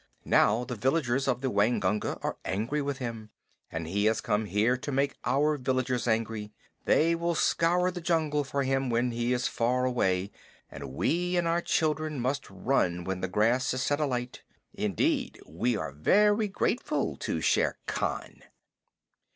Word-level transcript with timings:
Now 0.25 0.63
the 0.63 0.73
villagers 0.73 1.27
of 1.27 1.41
the 1.41 1.51
Waingunga 1.51 2.17
are 2.23 2.37
angry 2.43 2.81
with 2.81 2.97
him, 2.97 3.29
and 3.71 3.85
he 3.87 4.05
has 4.05 4.19
come 4.19 4.45
here 4.45 4.75
to 4.75 4.91
make 4.91 5.13
our 5.25 5.57
villagers 5.57 6.07
angry. 6.07 6.51
They 6.85 7.13
will 7.13 7.35
scour 7.35 7.91
the 7.91 8.01
jungle 8.01 8.43
for 8.43 8.63
him 8.63 8.89
when 8.89 9.11
he 9.11 9.31
is 9.31 9.47
far 9.47 9.85
away, 9.85 10.31
and 10.71 10.91
we 10.95 11.37
and 11.37 11.47
our 11.47 11.61
children 11.61 12.19
must 12.19 12.49
run 12.49 13.03
when 13.03 13.21
the 13.21 13.27
grass 13.27 13.75
is 13.75 13.83
set 13.83 13.99
alight. 13.99 14.41
Indeed, 14.73 15.39
we 15.45 15.77
are 15.77 15.91
very 15.91 16.47
grateful 16.47 17.15
to 17.17 17.39
Shere 17.39 17.77
Khan!" 17.85 18.41